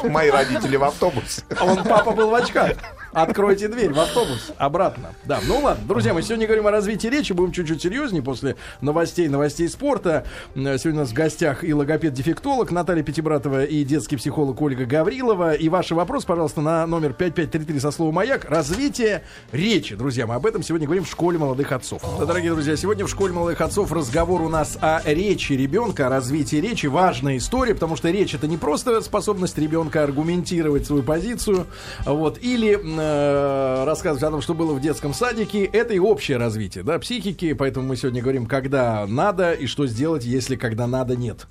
[0.05, 1.42] Мои родители в автобусе.
[1.59, 2.72] А он папа был в очках.
[3.16, 4.52] Откройте дверь в автобус.
[4.59, 5.14] Обратно.
[5.24, 5.83] Да, ну ладно.
[5.88, 7.33] Друзья, мы сегодня говорим о развитии речи.
[7.33, 10.26] Будем чуть-чуть серьезнее после новостей, новостей спорта.
[10.55, 15.55] Э, Сегодня у нас в гостях и логопед-дефектолог Наталья Пятибратова и детский психолог Ольга Гаврилова.
[15.55, 18.44] И ваш вопрос, пожалуйста, на номер 5533 со словом «Маяк».
[18.50, 19.96] Развитие речи.
[19.96, 22.02] Друзья, мы об этом сегодня говорим в школе молодых отцов.
[22.18, 26.11] Да, дорогие друзья, сегодня в школе молодых отцов разговор у нас о речи ребенка, о
[26.11, 26.85] развитии речи.
[26.85, 31.66] Важная история, потому что речь это не просто способность ребенка аргументировать свою позицию,
[32.05, 35.64] вот, или э, рассказывать о том, что было в детском садике.
[35.64, 37.52] Это и общее развитие, да, психики.
[37.52, 41.46] Поэтому мы сегодня говорим, когда надо и что сделать, если когда надо нет.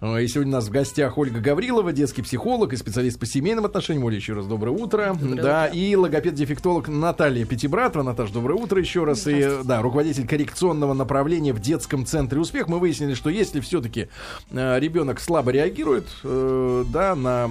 [0.00, 3.64] Э, И сегодня у нас в гостях Ольга Гаврилова, детский психолог и специалист по семейным
[3.64, 4.04] отношениям.
[4.04, 5.16] Оля, еще раз доброе утро.
[5.20, 8.02] да, и логопед-дефектолог Наталья Пятибратова.
[8.02, 9.26] Наташа, доброе утро еще раз.
[9.26, 12.68] И, э, да, руководитель коррекционного направления в детском центре «Успех».
[12.68, 14.08] Мы выяснили, что если все-таки
[14.50, 17.48] ребенок слабо реагирует, э, да, на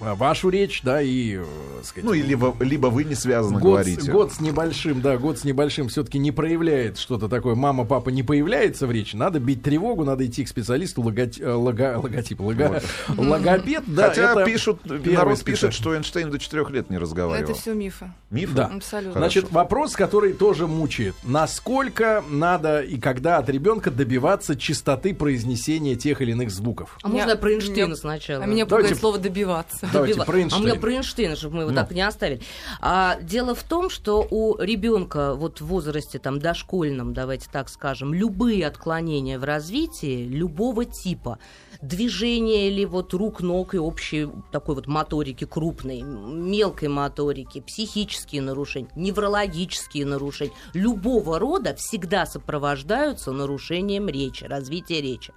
[0.00, 1.44] вашу речь, да, и, э,
[1.82, 4.10] сказать, Ну, и либо, либо вы не связаны год, говорите.
[4.10, 8.22] год с небольшим, да, год с небольшим все-таки не проявляет что-то такое, мама, папа не
[8.22, 12.82] появляется в речи, надо бить тревогу, надо идти к специалисту, логоти- э, лого- логотип, лого-
[13.16, 15.44] логопед, да, Хотя это пишут, первый народ специалист.
[15.68, 17.50] пишет, что Эйнштейн до четырех лет не разговаривал.
[17.50, 18.12] Это все мифы.
[18.30, 18.52] Миф?
[18.54, 18.66] Да.
[18.66, 19.20] Абсолютно.
[19.20, 21.14] Значит, вопрос, который тоже мучает.
[21.24, 26.98] Насколько надо и когда от ребенка добиваться чистоты произнесения тех или иных звуков?
[27.02, 28.42] А можно Я- про Эйнштейна сначала?
[28.42, 29.83] А меня Давайте- пугает слово добиваться.
[29.92, 30.56] Давайте добива- про Эйнштейна.
[30.56, 31.76] А у меня про Эйнштейна, чтобы мы его Ну.
[31.76, 32.40] так не оставили.
[32.80, 38.14] А, дело в том, что у ребенка вот в возрасте там дошкольном, давайте так скажем,
[38.14, 41.38] любые отклонения в развитии любого типа,
[41.82, 48.88] движения или вот рук, ног и общей такой вот моторики крупной, мелкой моторики, психические нарушения,
[48.96, 55.32] неврологические нарушения, любого рода всегда сопровождаются нарушением речи, развития речи.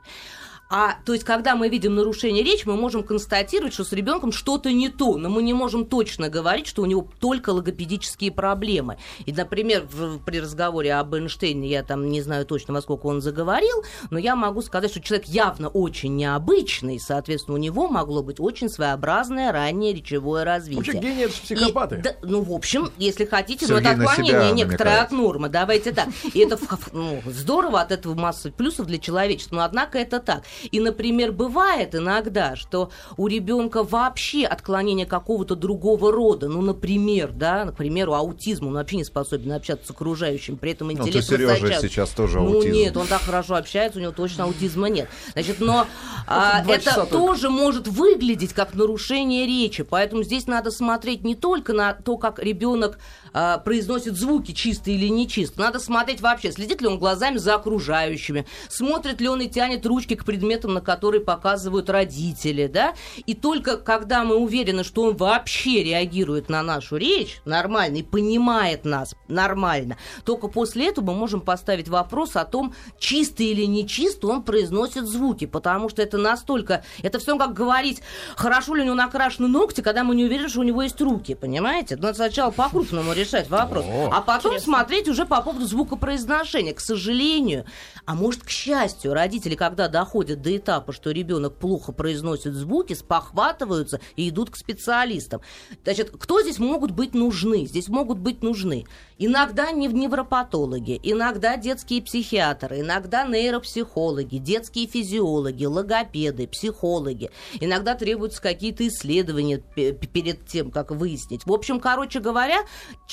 [0.70, 4.72] А то есть, когда мы видим нарушение речи, мы можем констатировать, что с ребенком что-то
[4.72, 8.98] не то, но мы не можем точно говорить, что у него только логопедические проблемы.
[9.26, 13.22] И, например, в- при разговоре об Эйнштейне, я там не знаю точно, во сколько он
[13.22, 18.40] заговорил, но я могу сказать, что человек явно очень необычный, соответственно, у него могло быть
[18.40, 20.78] очень своеобразное раннее речевое развитие.
[20.78, 21.96] Вообще гении это психопаты.
[21.96, 25.50] И, да, ну, в общем, если хотите, но Сергей это на отклонение некоторое от нормы.
[25.50, 26.10] Давайте так.
[26.34, 26.58] И это
[26.92, 30.44] ну, здорово, от этого масса плюсов для человечества, но однако это так.
[30.72, 37.66] И, например, бывает иногда, что у ребенка вообще отклонение какого-то другого рода, ну, например, да,
[37.66, 41.36] например, у аутизма, он вообще не способен общаться с окружающим, при этом Ну, интеллект то
[41.36, 41.90] Сережа высочайший.
[41.90, 42.74] сейчас тоже Ну аутизм.
[42.74, 45.10] нет, он так хорошо общается, у него точно аутизма нет.
[45.34, 45.86] Значит, но
[46.28, 49.84] а, это тоже может выглядеть как нарушение речи.
[49.84, 53.00] Поэтому здесь надо смотреть не только на то, как ребенок
[53.40, 55.68] а, произносит звуки, чистые или нечистые.
[55.68, 60.16] Надо смотреть вообще, следит ли он глазами за окружающими, смотрит ли он и тянет ручки
[60.16, 62.96] к предметам, на которые показывают родители, да.
[63.28, 68.86] И только когда мы уверены, что он вообще реагирует на нашу речь нормально и понимает
[68.86, 74.42] нас нормально, только после этого мы можем поставить вопрос о том, чисто или нечисто он
[74.42, 76.84] произносит звуки, потому что это настолько...
[77.04, 78.02] Это все как говорить,
[78.36, 81.36] хорошо ли у него накрашены ногти, когда мы не уверены, что у него есть руки,
[81.36, 81.98] понимаете?
[81.98, 84.10] Надо сначала по-крупному решать вопрос, О.
[84.12, 86.74] а потом смотреть уже по поводу звукопроизношения.
[86.74, 87.66] К сожалению,
[88.06, 94.00] а может, к счастью, родители, когда доходят до этапа, что ребенок плохо произносит звуки, спохватываются
[94.16, 95.42] и идут к специалистам.
[95.84, 97.66] Значит, кто здесь могут быть нужны?
[97.66, 98.86] Здесь могут быть нужны
[99.18, 107.32] иногда нев- невропатологи, иногда детские психиатры, иногда нейропсихологи, детские физиологи, логопеды, психологи.
[107.60, 111.46] Иногда требуются какие-то исследования пе- перед тем, как выяснить.
[111.46, 112.60] В общем, короче говоря,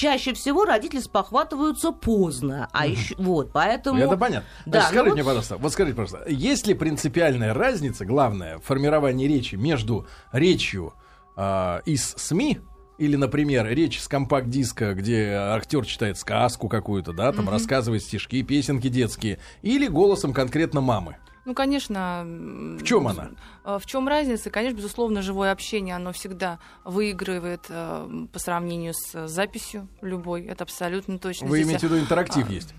[0.04, 2.68] чаще всего родители спохватываются поздно.
[2.72, 3.98] А еще вот, поэтому...
[3.98, 4.46] Это понятно.
[4.66, 8.64] Да, Значит, скажите ну мне, пожалуйста, вот скажите, пожалуйста, есть ли принципиальная разница, главное, в
[8.64, 10.92] формировании речи между речью
[11.36, 12.60] а, из СМИ
[12.98, 18.88] или, например, речь с компакт-диска, где актер читает сказку какую-то, да, там рассказывает стишки, песенки
[18.88, 21.16] детские, или голосом конкретно мамы?
[21.44, 22.24] Ну, конечно.
[22.24, 23.30] В чем она?
[23.64, 24.50] э, В чем разница?
[24.50, 30.44] Конечно, безусловно, живое общение, оно всегда выигрывает э, по сравнению с записью любой.
[30.46, 31.46] Это абсолютно точно.
[31.48, 32.74] Вы Здесь, имеете в виду интерактив а, есть?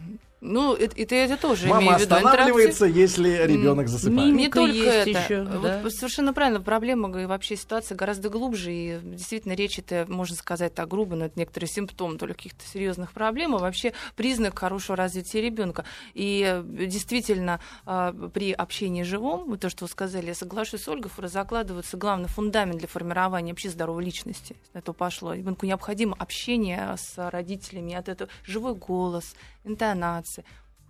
[0.45, 2.15] Ну, это, это, это тоже Мама имею в виду.
[2.15, 4.27] Останавливается, если ребенок засыпает.
[4.27, 5.19] Не Мимика только есть это.
[5.19, 5.89] ещё, Вот да.
[5.89, 6.61] Совершенно правильно.
[6.61, 8.71] Проблема и вообще ситуация гораздо глубже.
[8.71, 13.11] И действительно, речь это, можно сказать так грубо, но это некоторые симптомы только каких-то серьезных
[13.11, 15.85] проблем, а вообще признак хорошего развития ребенка.
[16.13, 20.87] И э, действительно, а, при общении живом, вот то, что вы сказали, я соглашусь с
[20.87, 24.55] Ольгой, закладывается главный фундамент для формирования вообще здоровой личности.
[24.73, 25.33] На то пошло.
[25.33, 29.33] Ребенку необходимо общение с родителями, от этого живой голос,
[29.65, 30.45] интонация.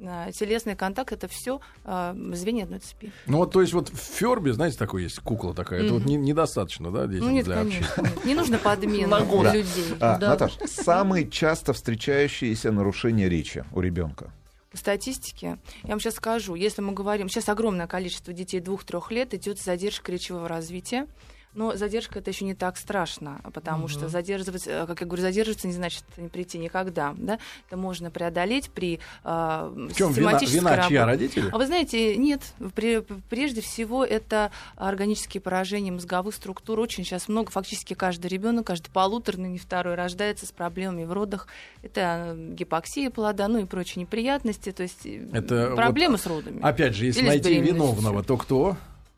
[0.05, 3.11] а, Телесный контакт это все звенья одной цепи.
[3.27, 6.17] Ну вот, то есть вот в Фербе, знаете, такой есть кукла такая, это вот не-
[6.17, 7.85] недостаточно, да, детям Ну нет, для общения?
[7.95, 8.01] конечно.
[8.15, 8.25] нет.
[8.25, 9.19] Не нужно подмена
[9.53, 9.65] людей.
[9.99, 10.29] А, Да.
[10.29, 14.31] Наташ, самые часто встречающиеся нарушения речи у ребенка.
[14.71, 19.33] По статистике, я вам сейчас скажу, если мы говорим, сейчас огромное количество детей двух-трех лет
[19.33, 21.07] идет задержка речевого развития.
[21.55, 25.67] Но задержка это еще не так страшно, потому что задерживать, э, как я говорю, задерживаться
[25.67, 27.15] не значит не прийти никогда.
[27.17, 27.39] Да?
[27.67, 30.89] Это можно преодолеть при э, В чем вина, систематической вина работе.
[30.89, 31.49] чья родители?
[31.51, 36.79] А вы знаете, нет, пре- прежде всего это органические поражения мозговых структур.
[36.79, 41.47] Очень сейчас много, фактически каждый ребенок, каждый полуторный, не второй, рождается с проблемами в родах.
[41.81, 46.27] Это э, гипоксия плода, ну и прочие неприятности, то есть э, Это проблемы вот, с
[46.27, 46.59] родами.
[46.61, 48.77] Опять же, если Или найти виновного, то кто?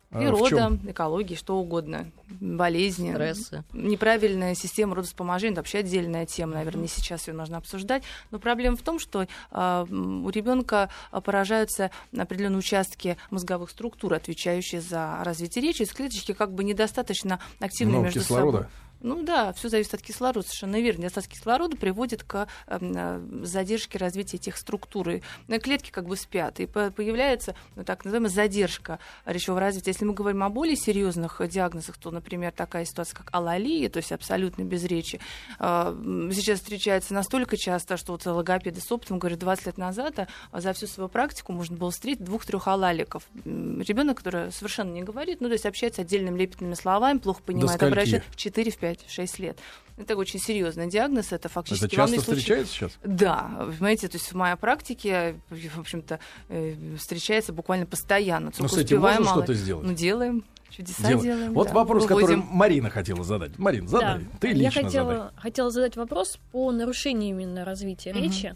[0.09, 0.79] А, Природа, чём?
[0.87, 3.11] экология, что угодно, болезни.
[3.11, 3.63] Стрессы.
[3.73, 8.03] Неправильная система родоспоможения, это вообще отдельная тема, наверное, не сейчас ее нужно обсуждать.
[8.31, 15.19] Но проблема в том, что а, у ребенка поражаются определенные участки мозговых структур, отвечающие за
[15.23, 15.81] развитие речи.
[15.81, 18.57] Из клеточки как бы недостаточно активны Много между кислорода.
[18.59, 18.71] собой.
[19.01, 21.01] Ну да, все зависит от кислорода, совершенно верно.
[21.01, 25.09] Недостаток кислорода приводит к эм, э, задержке развития этих структур.
[25.09, 29.91] И э, клетки как бы спят, и появляется ну, так называемая задержка речевого развития.
[29.91, 34.11] Если мы говорим о более серьезных диагнозах, то, например, такая ситуация, как алалия, то есть
[34.11, 35.19] абсолютно без речи,
[35.59, 40.73] э, сейчас встречается настолько часто, что вот логопеды с опытом говорят, 20 лет назад за
[40.73, 43.23] всю свою практику можно было встретить двух-трех алаликов.
[43.45, 48.29] Ребенок, который совершенно не говорит, ну то есть общается отдельными лепетными словами, плохо понимает, обращается
[48.31, 49.59] в 4-5 5-6 лет.
[49.97, 52.91] Это очень серьезный диагноз, это фактически это часто встречается сейчас?
[53.03, 56.19] Да, понимаете, то есть в моей практике, в общем-то,
[56.49, 58.51] э, встречается буквально постоянно.
[58.59, 59.85] Но с этим можно что-то сделать?
[59.87, 60.43] Ну, делаем.
[60.69, 61.21] Чудеса делаем.
[61.21, 61.73] делаем вот да.
[61.73, 62.41] вопрос, Выводим.
[62.41, 63.57] который Марина хотела задать.
[63.57, 64.19] Марина, задай.
[64.19, 64.25] Да.
[64.39, 65.31] Ты лично Я хотела, задай.
[65.37, 68.19] хотела задать вопрос по нарушению именно развития угу.
[68.19, 68.55] речи.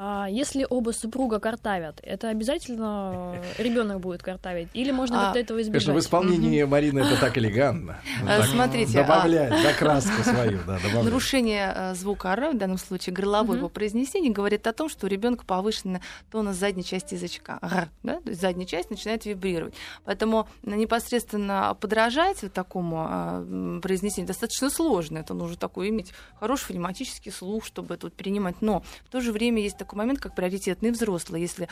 [0.00, 4.68] А, если оба супруга картавят, это обязательно ребенок будет картавить?
[4.72, 5.86] Или можно А, как-то этого избежать?
[5.86, 7.98] Конечно, в исполнении Марины это так элегантно.
[8.22, 11.04] А, Так смотрите, а- Добавляет, да, краску свою, да, добавляет.
[11.04, 13.70] Нарушение э, звука «р», в данном случае горлового Мгм.
[13.70, 17.58] произнесения, говорит о том, что у ребенка повышена тонус задней части язычка.
[17.60, 18.20] «Р», да?
[18.20, 19.74] То есть задняя часть начинает вибрировать.
[20.04, 25.18] Поэтому э, непосредственно подражать вот такому э, произнесению достаточно сложно.
[25.18, 28.62] Это нужно такой иметь хороший фонематический слух, чтобы это вот принимать.
[28.62, 31.40] Но в то же время есть такой момент, как приоритетный взрослый.
[31.40, 31.68] Если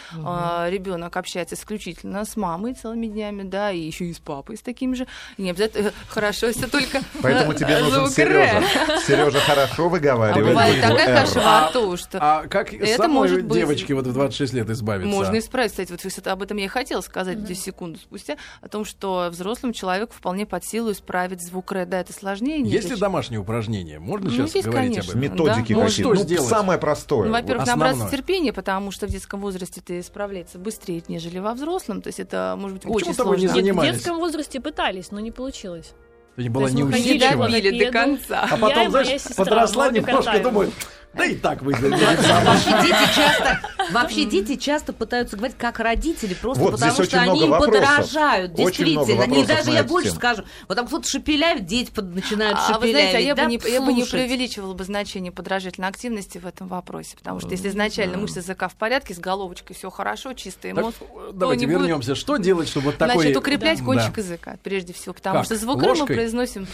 [0.71, 4.95] ребенок общается исключительно с мамой целыми днями, да, и еще и с папой с таким
[4.95, 5.07] же,
[5.39, 8.09] не обязательно э, хорошо, если только Поэтому э, тебе нужен.
[8.11, 8.63] Сережа.
[9.07, 10.47] Сережа хорошо А выговаривает.
[10.47, 14.71] бывает букву такая каша во рту, что А как самой девочке вот в 26 лет
[14.71, 15.09] избавиться?
[15.15, 15.71] можно исправить.
[15.73, 19.73] Кстати, вот об этом я и хотела сказать здесь секунду спустя, о том, что взрослому
[19.73, 21.87] человеку вполне под силу исправить звук «р».
[21.87, 22.63] Да, это сложнее.
[22.63, 23.99] Есть ли домашние упражнения?
[23.99, 25.21] Можно Ну, сейчас есть, говорить об этом?
[25.21, 26.43] Методики Да, какие-то.
[26.43, 27.27] Ну, самое простое.
[27.29, 27.41] Ну, Вот.
[27.43, 28.06] во-первых, основное.
[28.07, 32.03] Набраться терпения, потому что в детском возрасте это исправляется быстрее, нежели во взрослом.
[32.03, 33.57] То есть это может быть почему очень тобой не сложно.
[33.57, 33.95] Нет, в занимались?
[33.95, 35.93] детском возрасте пытались, но не получилось.
[36.37, 37.49] Ты не была неусидчива.
[37.49, 38.43] добили до конца.
[38.43, 40.71] А Я потом, моя знаешь, подросла немножко, думаю,
[41.17, 41.83] да и так выйдет.
[41.91, 43.61] Вообще дети часто,
[43.93, 48.55] вообще дети часто пытаются говорить как родители, просто Вот потому что они им подражают.
[48.55, 49.35] Действительно.
[49.35, 50.19] И даже я больше тему.
[50.21, 50.43] скажу.
[50.69, 53.63] Вот там кто-то шепелявит, дети под- начинают А вы знаете, а я шепелявить.
[53.63, 54.13] бы, да, не, я бы не слушать.
[54.13, 58.75] преувеличивала бы значение подражательной активности в этом вопросе, потому что если изначально мышцы языка в
[58.75, 60.97] порядке, с головочкой все хорошо, чистый Так, мозг,
[61.33, 62.15] давайте будет- вернемся.
[62.15, 63.15] Что делать, чтобы вот такой...
[63.17, 63.85] Значит, укреплять Да.
[63.85, 65.45] кончик языка, прежде всего, потому Как?
[65.47, 66.67] что звук мы произносим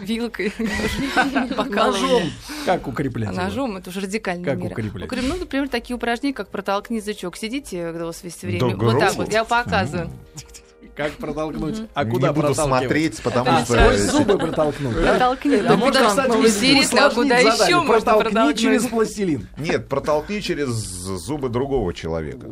[0.00, 0.52] вилкой,
[1.68, 2.22] Ножом.
[2.66, 4.72] Как укреплять ножом это уже радикальная Как мера.
[4.72, 5.10] укреплять?
[5.10, 7.36] Укреп- Ну, например, такие упражнения, как протолкни язычок.
[7.36, 8.76] Сидите, когда у вас весь время.
[8.76, 10.10] Вот так вот, я показываю.
[10.96, 11.82] Как протолкнуть?
[11.94, 12.80] А Не куда буду проталкивать?
[12.80, 13.74] смотреть, потому Это что...
[13.76, 14.96] Сквозь зубы протолкнуть?
[14.96, 15.54] Протолкни.
[15.54, 18.58] А Да, можно, а куда еще можно протолкнуть?
[18.58, 19.46] через пластилин.
[19.58, 22.46] Нет, протолкни через зубы другого человека.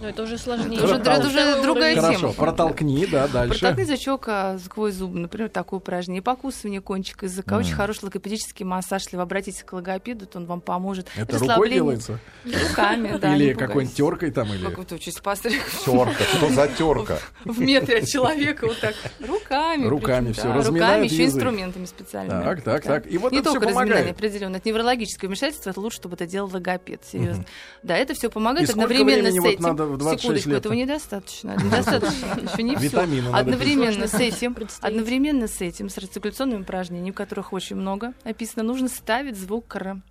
[0.00, 0.76] Но это уже сложнее.
[0.78, 2.00] Это уже- это уже другая уровень.
[2.00, 2.32] Хорошо, тема.
[2.34, 3.58] протолкни, да, дальше.
[3.60, 6.22] Протолкни язычок а, сквозь зубы, например, такое упражнение.
[6.22, 7.56] Покусывание кончика языка.
[7.56, 9.02] Очень хороший логопедический массаж.
[9.02, 11.08] Если вы обратитесь к логопеду, то он вам поможет.
[11.16, 12.18] Это рукой делается?
[12.44, 13.34] Руками, да.
[13.34, 14.52] Или какой-нибудь теркой там?
[14.52, 15.62] или Какой-то очень спастрик.
[15.84, 16.24] Терка.
[16.36, 17.18] Что за терка?
[17.44, 18.94] в метре от человека вот так
[19.26, 19.86] руками.
[19.86, 22.42] Руками разминают руками, еще инструментами специальными.
[22.42, 23.06] Так, так, так.
[23.10, 27.02] И вот не только разминание определенно, это неврологическое вмешательство, это лучше, чтобы это делал логопед,
[27.10, 27.44] серьезно.
[27.82, 29.64] Да, это все помогает одновременно с этим.
[29.80, 30.68] Надо в 26 Секундочку, лет-то?
[30.68, 31.56] этого недостаточно.
[31.56, 32.98] Недостаточно, еще не все.
[33.32, 39.36] Одновременно с этим, одновременно с этим, с артикуляционными упражнениями, которых очень много описано, нужно ставить
[39.36, 40.02] звук «р».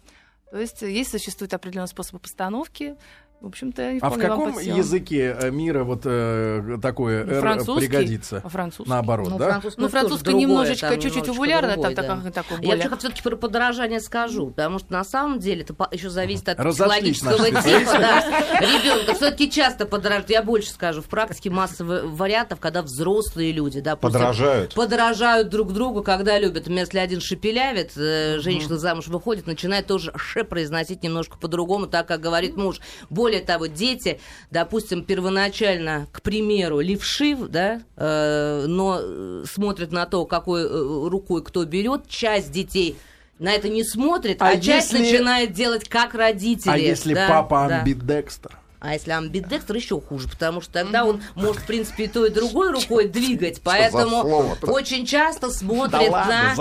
[0.52, 2.96] То есть э, есть существуют определенные способы постановки.
[3.42, 7.88] В общем-то, А в каком языке э, мира вот э, такое Ну, «р» французский.
[7.88, 8.42] пригодится?
[8.44, 8.90] А французский?
[8.90, 9.50] Наоборот, да?
[9.52, 11.30] французский, Ну, французский другое, немножечко, чуть-чуть
[11.82, 12.04] там да.
[12.04, 12.90] такой, такой Я более...
[12.90, 17.20] вообще все-таки про подражание скажу, потому что на самом деле это еще зависит от Разошлись
[17.20, 18.60] психологического типа, да.
[18.60, 20.30] Ребенка все-таки часто подражают.
[20.30, 24.74] Я больше скажу, в практике масса вариантов, когда взрослые люди, допустим, Подражают.
[24.74, 26.68] подражают друг другу, когда любят.
[26.68, 32.20] Если один шепелявит, э, женщина замуж выходит, начинает тоже ше произносить немножко по-другому, так как
[32.20, 32.82] говорит муж.
[33.10, 40.26] Более того, дети, допустим, первоначально, к примеру, левши, да, э, но э, смотрят на то,
[40.26, 40.68] какой э,
[41.08, 42.98] рукой кто берет, часть детей
[43.40, 46.72] на это не смотрит, а, А часть если- начинает делать как родители.
[46.72, 47.80] А если да, папа да.
[47.80, 48.58] амбидекстер?
[48.80, 52.34] А если амбидекстер, еще хуже, потому что тогда он может, в принципе, и той, и
[52.34, 53.62] другой рукой двигать.
[53.62, 56.56] Поэтому очень часто смотрит на.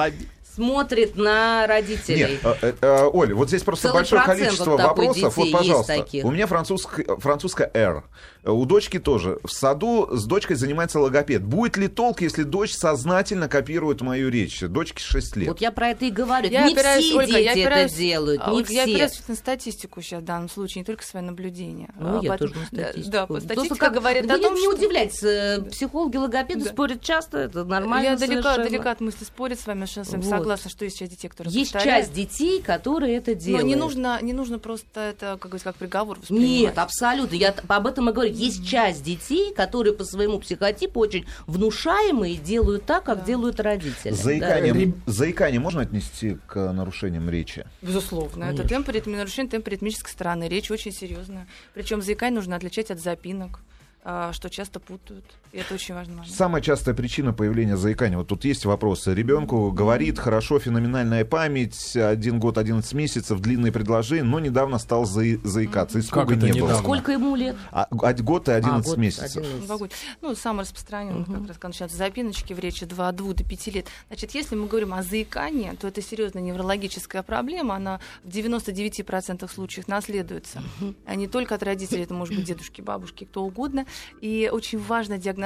[0.59, 2.41] Смотрит на родителей.
[2.43, 5.37] Нет, э, э, э, Оль, вот здесь просто Целый большое количество вот вопросов.
[5.37, 8.03] Вот, пожалуйста, у меня французская, французская R.
[8.51, 9.39] У дочки тоже.
[9.45, 11.43] В саду с дочкой занимается логопед.
[11.45, 14.61] Будет ли толк, если дочь сознательно копирует мою речь?
[14.61, 15.49] Дочке 6 лет.
[15.49, 16.49] Вот я про это и говорю.
[16.49, 18.93] Я не опираюсь, все Ольга, я дети опираюсь- это делают, не Ольга, Я все.
[18.95, 21.91] опираюсь на статистику сейчас в данном случае, не только свои наблюдения.
[21.99, 23.13] Ну, А, я поэтому- тоже на да, статистику.
[23.13, 24.71] Да, Просто статистика как- говорит вы о не, том, не что...
[24.77, 26.71] удивляйтесь, э, психологи, логопеды Да.
[26.71, 28.65] спорят часто, это нормально Я далека, совершенно.
[28.71, 30.25] далека от мысли спорить с вами, вами Вот.
[30.31, 32.07] согласна, что есть часть детей, которые Есть повторяют.
[32.07, 33.67] часть детей, которые это Но делают.
[33.67, 36.49] не нужно, не нужно просто это, как говорится, как приговор воспринимать.
[36.49, 37.35] Нет, абсолютно.
[37.35, 38.38] Я об этом и говорю.
[38.39, 43.25] Есть часть детей, которые по своему психотипу очень внушаемые, делают так, как Да.
[43.25, 44.11] делают родители.
[44.13, 47.67] Заикание, Реб- заикание можно отнести к нарушениям речи?
[47.83, 48.45] Безусловно.
[48.45, 48.69] Это Конечно.
[48.69, 50.49] темп ритм, нарушение темпа ритмической стороны.
[50.49, 51.47] Речь очень серьезная.
[51.75, 53.61] Причем заикание нужно отличать от запинок,
[54.05, 55.25] а, что часто путают.
[55.53, 56.35] И это очень важный момент.
[56.35, 58.17] Самая частая причина появления заикания.
[58.19, 59.15] Вот тут есть вопросы.
[59.15, 65.41] Ребенку говорит хорошо, феноменальная память, один год, 11 месяцев, длинные предложения, но недавно стал заи-
[65.45, 66.01] заикаться.
[66.01, 66.75] Испуга Как это не было.
[66.75, 67.57] Сколько ему лет?
[67.71, 69.37] А, а, год и 11 А, год, месяцев.
[69.37, 69.67] один месяц.
[69.67, 69.93] Два года.
[70.21, 73.87] Ну, самый распространенный, как раз, когда начинаются запиночки в речи 2 2 до 5 лет.
[74.09, 77.77] Значит, если мы говорим о заикании, то это серьезная неврологическая проблема.
[77.77, 80.63] Она в 99% случаев наследуется.
[81.07, 83.87] А не только от родителей, это может быть дедушки, бабушки, кто угодно.
[84.21, 85.38] И очень важно диагностировать.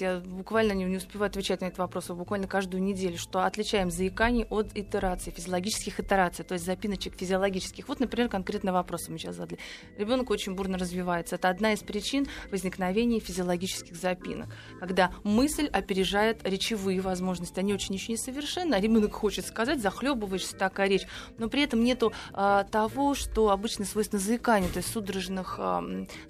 [0.00, 3.90] Я буквально не, не успеваю отвечать на этот вопрос, а буквально каждую неделю, что отличаем
[3.90, 7.88] заикание от итераций, физиологических итераций, то есть запиночек физиологических.
[7.88, 9.58] Вот, например, конкретный вопрос мы сейчас задали.
[9.98, 11.36] Ребенок очень бурно развивается.
[11.36, 14.48] Это одна из причин возникновения физиологических запинок,
[14.80, 17.58] когда мысль опережает речевые возможности.
[17.58, 21.06] Они очень еще несовершенны, а ребенок хочет сказать, захлебываешься такая речь,
[21.38, 25.82] но при этом нету а, того, что обычно свойственно заиканию, то есть судорожных а,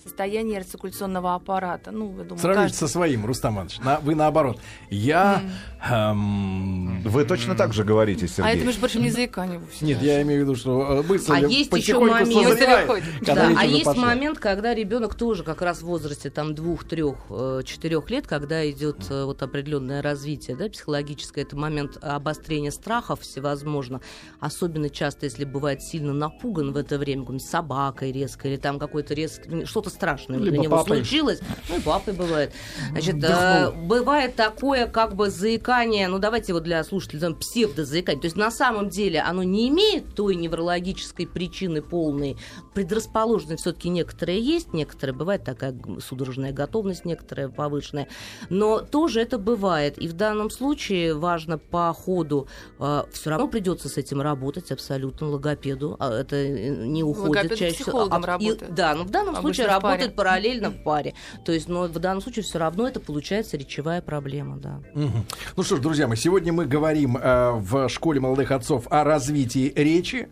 [0.03, 1.91] состояний артикуляционного аппарата.
[1.91, 3.79] Ну, я думаю, Сравните каждый- со своим, Рустам Иванович.
[3.81, 4.61] На- вы наоборот.
[4.89, 5.43] Я...
[5.91, 8.55] эм, Вы точно так же говорите, А Сергей.
[8.55, 9.85] это, между прочим, не заикание вовсе.
[9.85, 12.31] Нет, я имею в виду, что э, мысль А есть еще момент.
[13.23, 14.07] Да, а есть пошла.
[14.07, 18.69] момент, когда ребенок тоже как раз в возрасте там двух, трех, э, четырех лет, когда
[18.71, 24.01] идет э, вот определенное развитие, да, психологическое, это момент обострения страхов всевозможно.
[24.39, 29.15] Особенно часто, если бывает сильно напуган в это время, какой-нибудь собакой резко или там какой-то
[29.15, 30.99] резко что-то страшное Либо для него папой.
[30.99, 31.41] случилось.
[31.69, 32.53] Ну и папой бывает.
[32.93, 33.39] Значит, Вдохнул.
[33.39, 38.21] э, бывает такое как бы заикание, ну давайте вот для слушателей, там, псевдозаикание.
[38.21, 42.37] То есть на самом деле оно не имеет той неврологической причины полной.
[42.75, 48.09] Предрасположенность все-таки некоторые есть, некоторые бывает такая судорожная готовность, некоторая повышенная.
[48.51, 49.99] Но тоже это бывает.
[49.99, 52.47] И в данном случае важно по ходу
[53.13, 55.97] все равно придется с этим работать абсолютно логопеду.
[55.99, 58.09] А Это э, не уходит Логопед чаще всего.
[58.11, 58.59] А, и-.
[58.71, 61.15] Да, но в данном Обычно случае работает параллельно в паре.
[61.45, 64.81] То есть, но в данном случае все равно это получается речевая проблема, да.
[64.95, 65.25] Мгм.
[65.57, 69.73] Ну что ж, друзья мои, сегодня мы говорим э, в школе молодых отцов о развитии
[69.75, 70.29] речи.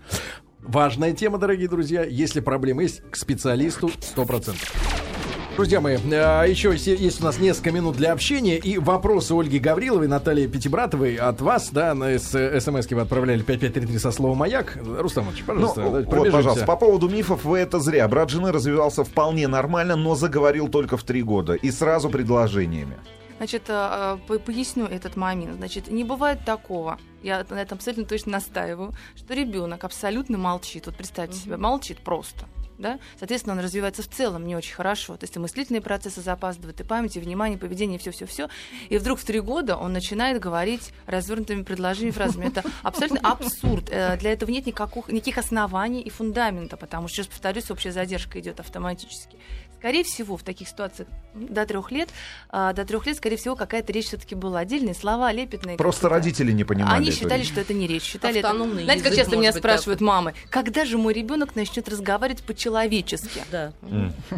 [0.61, 2.05] Важная тема, дорогие друзья.
[2.05, 5.19] Если проблемы есть, к специалисту 100%.
[5.57, 10.09] Друзья мои, э, еще есть, у нас несколько минут для общения и вопросы Ольги Гавриловой,
[10.09, 14.79] Натальи Пятибратовой от вас, да, на смс вы отправляли 5533 со словом «Маяк».
[14.83, 18.09] Рустам Ну, пожалуйста, давайте вот, пожалуйста, по поводу мифов вы это зря.
[18.09, 21.55] Брат жены развивался вполне нормально, но заговорил только в три года.
[21.55, 22.97] И сразу предложениями.
[23.37, 25.57] Значит, э, по- поясню этот момент.
[25.57, 30.87] Значит, не бывает такого, я на этом абсолютно точно настаиваю, что ребенок абсолютно молчит.
[30.87, 32.47] Вот представьте себе, молчит просто.
[32.81, 32.99] Да?
[33.19, 35.19] Соответственно, он развивается в целом не очень хорошо.
[35.19, 38.49] То есть и мыслительные процессы запаздывают, и память, и внимание, и поведение, все-все-все.
[38.88, 42.47] И вдруг в три года он начинает говорить развернутыми предложениями, фразами.
[42.47, 43.90] Это абсолютно абсурд.
[43.90, 48.40] Э, Для этого нет никаких, никаких оснований и фундамента, потому что, сейчас повторюсь, общая задержка
[48.40, 49.37] идет автоматически.
[49.81, 52.11] Скорее всего, в таких ситуациях до трех лет,
[52.51, 54.59] а, до трех лет, скорее всего, какая-то речь все-таки была.
[54.59, 55.79] Отдельные слова, лепетные.
[55.79, 56.99] Просто родители не понимали.
[56.99, 57.49] Они считали, речь.
[57.49, 58.03] что это не речь.
[58.03, 58.51] Считали это...
[58.51, 63.43] Автономный Знаете, как часто меня быть, спрашивают мамы, когда же мой ребенок начнет разговаривать по-человечески?
[63.51, 63.73] Да.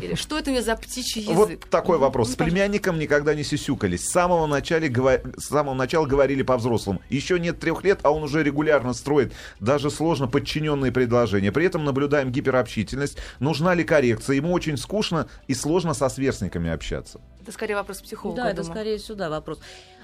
[0.01, 1.35] Или что это у нее за птичий язык?
[1.35, 2.29] Вот такой вопрос.
[2.29, 4.07] Ну, С племянником никогда не сисюкались.
[4.07, 7.03] С самого, начала, говор- с самого начала говорили по-взрослому.
[7.11, 11.51] Еще нет трех лет, а он уже регулярно строит даже сложно подчиненные предложения.
[11.51, 13.19] При этом наблюдаем гиперобщительность.
[13.41, 14.37] Нужна ли коррекция?
[14.37, 17.21] Ему очень скучно и сложно со сверстниками общаться.
[17.41, 18.43] Это скорее вопрос психолога.
[18.43, 18.73] Да, это думаю.
[18.73, 19.59] скорее сюда вопрос.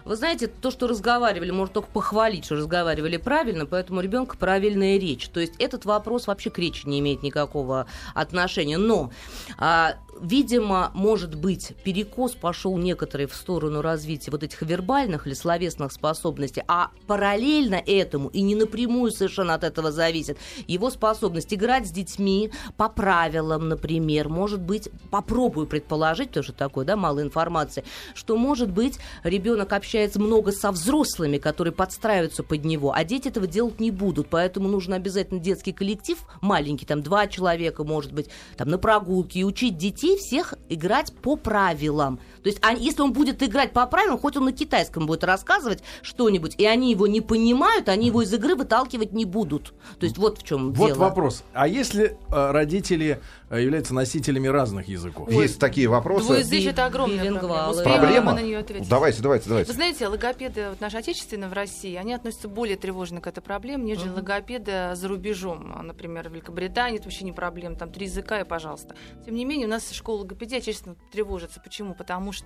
[0.05, 5.29] Вы знаете, то, что разговаривали, можно только похвалить, что разговаривали правильно, поэтому ребенка правильная речь.
[5.29, 8.79] То есть этот вопрос вообще к речи не имеет никакого отношения.
[8.79, 9.11] Но,
[9.59, 15.93] а, видимо, может быть, перекос пошел некоторый в сторону развития вот этих вербальных или словесных
[15.93, 21.91] способностей, а параллельно этому и не напрямую совершенно от этого зависит его способность играть с
[21.91, 24.29] детьми по правилам, например.
[24.29, 30.53] Может быть, попробую предположить, тоже такое, да, мало информации, что, может быть, ребенок общается много
[30.53, 34.29] со взрослыми, которые подстраиваются под него, а дети этого делать не будут.
[34.29, 39.45] Поэтому нужно обязательно детский коллектив, маленький, там два человека, может быть, там на прогулке, и
[39.45, 42.21] учить детей детей всех играть по правилам.
[42.49, 45.83] То есть, они- если он будет играть по правилам, хоть он на китайском будет рассказывать
[46.01, 49.75] что-нибудь, и они его не понимают, они его из игры выталкивать не будут.
[50.01, 50.99] То есть, вот в чем Вот дело.
[50.99, 51.45] вопрос.
[51.53, 55.31] А если э, родители э, являются носителями разных языков?
[55.31, 56.25] Есть такие вопросы.
[56.29, 57.69] Двуязычие это огромная проблема.
[57.69, 58.33] Успеем Проблема?
[58.33, 58.89] на нее ответить?
[58.89, 59.69] Давайте, давайте, давайте.
[59.71, 63.85] Вы знаете, логопеды вот наши отечественные в России, они относятся более тревожно к этой проблеме,
[63.85, 65.73] нежели логопеды за рубежом.
[65.77, 68.95] А, Например, в Великобритании это вообще не проблема, там три языка и пожалуйста.
[69.27, 71.61] Тем не менее, у нас школа логопедии отечественно тревожится.
[71.61, 71.95] Почему?
[71.95, 72.38] Потому что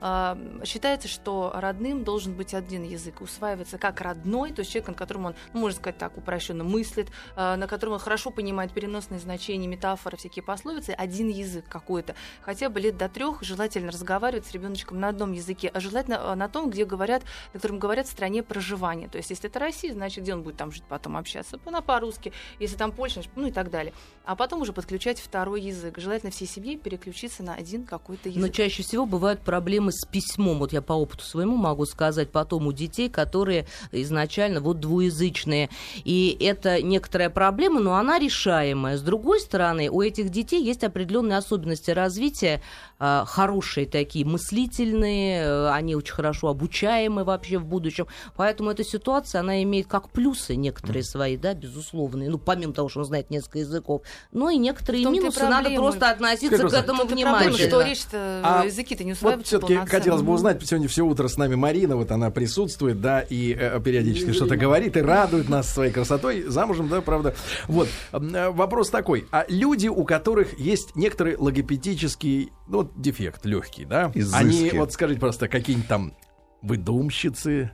[0.00, 4.94] а, считается, что родным должен быть один язык, усваивается как родной, то есть человек, на
[4.94, 9.20] котором он, ну, можно сказать так, упрощенно мыслит, а, на котором он хорошо понимает переносные
[9.20, 12.14] значения, метафоры, всякие пословицы, один язык какой-то.
[12.42, 16.34] Хотя бы лет до трех желательно разговаривать с ребеночком на одном языке, а желательно э,
[16.34, 19.08] на том, где говорят, на котором говорят в стране проживания.
[19.08, 21.58] То есть, если это Россия, значит, где он будет там жить, потом общаться?
[21.64, 22.32] На по-русски.
[22.60, 23.92] Если там Польша, ну и так далее.
[24.24, 25.98] А потом уже подключать второй язык.
[25.98, 28.40] Желательно всей семье переключиться на один какой-то язык.
[28.40, 30.58] Но чаще всего бывают проблемы с письмом.
[30.58, 35.70] Вот я по опыту своему могу сказать, потом у детей, которые изначально вот двуязычные.
[36.04, 38.98] И это некоторая проблема, но она решаемая.
[38.98, 42.60] С другой стороны, у этих детей есть определенные особенности развития,
[42.98, 48.06] а, хорошие такие, мыслительные, э, они очень хорошо обучаемы вообще в будущем.
[48.36, 52.28] Поэтому эта ситуация, она имеет как плюсы некоторые свои, да, безусловные.
[52.28, 54.02] Ну, помимо того, что он знает несколько языков,
[54.32, 55.44] но и некоторые минусы.
[55.44, 57.68] Надо просто относиться к этому и проблема, внимательно.
[57.68, 61.54] что речь-то, А языки-то не Вот все-таки хотелось бы узнать, сегодня все утро с нами
[61.54, 66.42] Марина, вот она присутствует, да, и э, периодически что-то говорит и радует нас своей красотой.
[66.42, 67.34] Замужем, да, правда.
[67.66, 69.26] Вот, э, вопрос такой.
[69.30, 74.10] А люди, у которых есть некоторый логопедический, ну, вот, дефект легкий, да?
[74.14, 74.36] Изыски.
[74.36, 76.14] Они, вот скажите просто, какие-нибудь там
[76.62, 77.72] выдумщицы,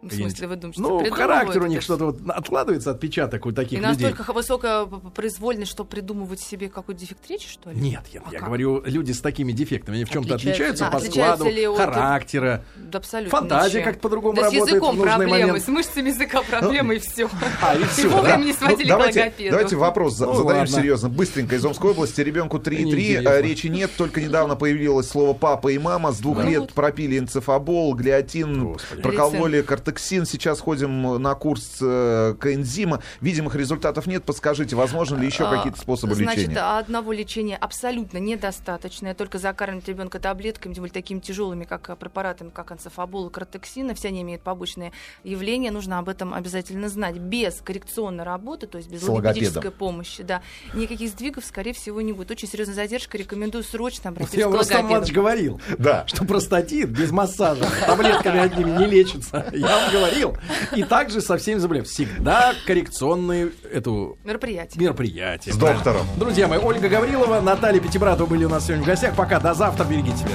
[0.00, 3.72] В смысле, вы думаете, ну, придумывают характер у них что-то вот откладывается отпечаток у таких
[3.80, 4.06] И людей.
[4.06, 7.80] настолько высокая произвольность, что придумывать себе какой-то дефект речи, что ли?
[7.80, 8.46] Нет, я, А я как?
[8.46, 10.86] говорю, люди с такими дефектами, они в чем-то Отличаются.
[10.86, 12.64] отличаются А, по отличаются складу ли от- характера.
[12.76, 13.92] Да абсолютно Фантазия ничем.
[13.92, 15.64] как по-другому да работает с языком проблемы, момент.
[15.64, 17.28] с мышцами языка проблемы и все.
[17.60, 18.36] А, и вовремя да.
[18.44, 20.66] не сводили к давайте, давайте вопрос Ну, задаем ладно.
[20.76, 21.08] серьезно.
[21.08, 22.20] Быстренько из Омской области.
[22.20, 23.30] Ребенку 3,3, Неинтересно.
[23.32, 23.90] а речи нет.
[23.96, 26.12] Только недавно появилось слово папа и мама.
[26.12, 30.26] С двух лет пропили энцефабол, глиотин, прокололи кортексин.
[30.26, 33.02] Сейчас ходим на курс э, коэнзима.
[33.20, 34.24] Видимых результатов нет.
[34.24, 36.78] Подскажите, возможно ли еще А, какие-то способы Значит, лечения?
[36.78, 39.14] одного лечения абсолютно недостаточно.
[39.14, 44.08] Только закармливать ребенка таблетками, тем более такими тяжелыми, как препаратами, как анцефабол и кротексин, все
[44.08, 44.92] они имеют побочные
[45.24, 45.70] явления.
[45.70, 47.16] Нужно об этом обязательно знать.
[47.16, 50.42] Без коррекционной работы, то есть без логопедической помощи, да,
[50.74, 52.30] никаких сдвигов, скорее всего, не будет.
[52.30, 53.16] Очень серьезная задержка.
[53.18, 55.12] Рекомендую срочно обратиться я к логопеду.
[55.14, 56.04] говорил, Да.
[56.06, 59.46] что простатит без массажа таблетками одними не лечится.
[59.52, 60.36] Я вам говорил.
[60.74, 61.88] И также со всеми заболеваниями.
[61.92, 64.82] Всегда коррекционные эту Мероприятие.
[64.82, 65.52] мероприятия.
[65.52, 66.06] С доктором.
[66.16, 69.14] Друзья мои, Ольга Гаврилова, Наталья Пятибратова были у нас сегодня в гостях.
[69.14, 70.30] Пока, до завтра, берегите себя.